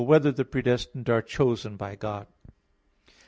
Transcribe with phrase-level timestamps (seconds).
[0.01, 2.25] 4] Whether the Predestined Are Chosen by God?